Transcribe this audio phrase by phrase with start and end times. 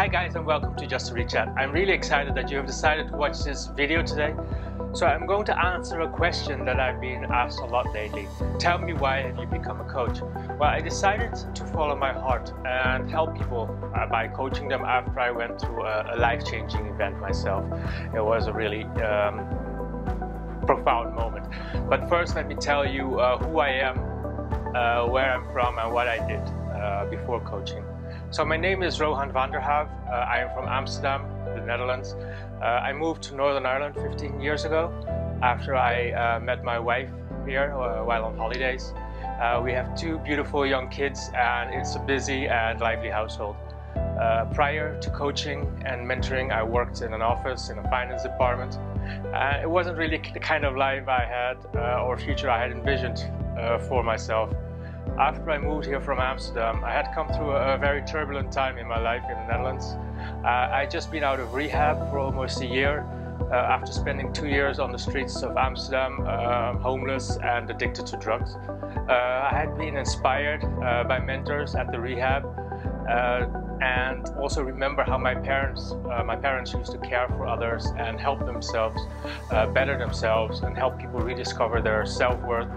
[0.00, 1.52] Hi guys and welcome to Just a Wee Chat.
[1.58, 4.34] I'm really excited that you have decided to watch this video today.
[4.94, 8.26] So I'm going to answer a question that I've been asked a lot lately.
[8.58, 10.22] Tell me why have you become a coach?
[10.58, 15.20] Well, I decided to follow my heart and help people uh, by coaching them after
[15.20, 17.66] I went through a, a life-changing event myself.
[18.14, 21.44] It was a really um, profound moment.
[21.90, 23.98] But first let me tell you uh, who I am,
[24.74, 26.40] uh, where I'm from and what I did
[26.74, 27.84] uh, before coaching.
[28.32, 29.52] So my name is Rohan van.
[29.52, 32.14] Uh, I am from Amsterdam, the Netherlands.
[32.62, 34.92] Uh, I moved to Northern Ireland 15 years ago
[35.42, 37.10] after I uh, met my wife
[37.44, 38.92] here uh, while on holidays.
[39.24, 43.56] Uh, we have two beautiful young kids and it's a busy and lively household.
[43.96, 48.78] Uh, prior to coaching and mentoring, I worked in an office in a finance department.
[49.60, 51.56] it wasn't really the kind of life I had
[52.06, 53.28] or future I had envisioned
[53.88, 54.54] for myself.
[55.20, 58.88] After I moved here from Amsterdam, I had come through a, very turbulent time in
[58.88, 59.84] my life in the Netherlands.
[60.42, 63.06] Uh, I had just been out of rehab for almost a year
[63.52, 68.16] uh, after spending two years on the streets of Amsterdam, uh, homeless and addicted to
[68.16, 68.54] drugs.
[68.54, 72.46] Uh, I had been inspired uh, by mentors at the rehab
[73.06, 73.44] uh,
[73.82, 75.92] and also remember how my parents,
[76.24, 79.02] my parents used to care for others and help themselves
[79.74, 82.68] better themselves and help people rediscover their self-worth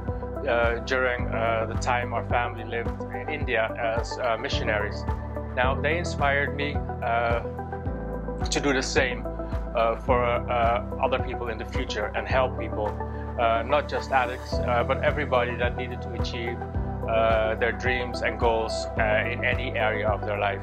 [0.85, 5.03] during uh, the time our family lived in India as uh, missionaries.
[5.55, 9.23] Now they inspired me to do the same
[10.05, 10.23] for
[11.03, 12.91] other people in the future and help people,
[13.37, 14.53] not just addicts,
[14.87, 16.57] but everybody that needed to achieve
[17.07, 20.61] uh, their dreams and goals uh, in any area of their life.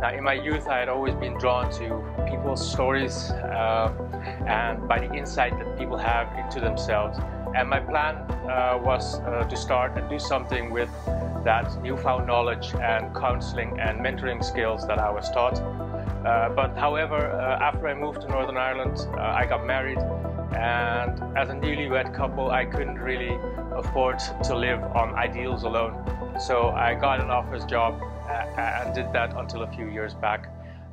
[0.00, 3.90] Now, in my youth, I had always been drawn to people's stories uh,
[4.46, 7.18] and by the insight that people have into themselves
[7.54, 8.16] and my plan
[8.48, 10.90] uh, was uh, to start and do something with
[11.44, 15.58] that newfound knowledge and counseling and mentoring skills that I was taught.
[15.60, 19.98] Uh, but however, uh, after I moved to Northern Ireland, uh, I got married
[20.52, 23.38] and as a newlywed couple, I couldn't really
[23.72, 25.94] afford to live on ideals alone.
[26.40, 30.48] So I got an office job uh, and did that until a few years back.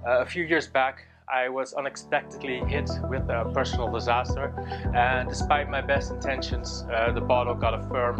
[0.05, 4.53] a few years back, I was unexpectedly hit with a personal disaster
[4.95, 8.17] and despite my best intentions uh, the bottle got a firm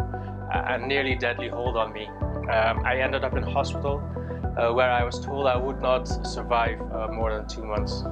[0.52, 2.06] and nearly deadly hold on me.
[2.06, 4.02] Um, I ended up in hospital
[4.58, 8.02] uh, where I was told I would not survive uh, more than two months.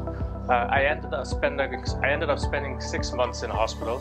[0.49, 4.01] Uh, I ended up spending I ended up spending six months in hospital,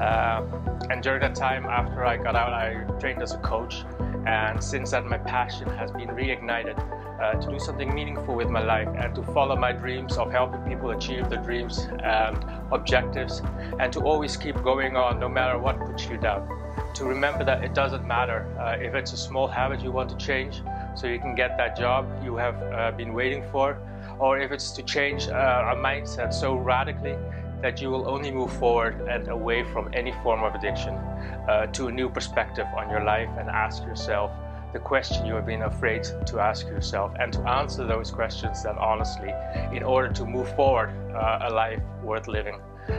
[0.00, 0.42] uh,
[0.90, 3.84] and during that time, after I got out, I trained as a coach,
[4.26, 6.78] and since then, my passion has been reignited
[7.22, 10.60] uh, to do something meaningful with my life and to follow my dreams of helping
[10.62, 12.36] people achieve their dreams and
[12.72, 13.40] objectives
[13.78, 16.48] and to always keep going on no matter what puts you down.
[16.94, 20.16] To remember that it doesn't matter uh, if it's a small habit you want to
[20.16, 20.62] change
[20.94, 23.78] so you can get that job you have uh, been waiting for
[24.18, 27.16] or if it's to change uh, a mindset so radically
[27.62, 30.94] that you will only move forward and away from any form of addiction
[31.48, 34.32] uh, to a new perspective on your life and ask yourself
[34.72, 38.76] the question you have been afraid to ask yourself and to answer those questions that
[38.78, 39.32] honestly
[39.72, 42.58] in order to move forward uh, a life worth living.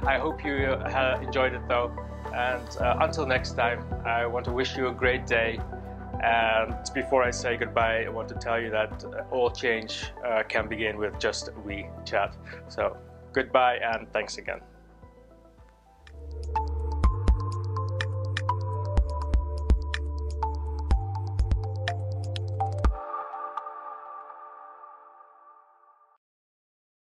[0.07, 1.93] I hope you uh, enjoyed it though.
[2.35, 5.61] And uh, until next time, I want to wish you a great day.
[6.23, 10.11] And before I say goodbye, I want to tell you that all change
[10.49, 12.37] can begin with just a wee chat.
[12.69, 12.97] So
[13.33, 14.61] goodbye and thanks again.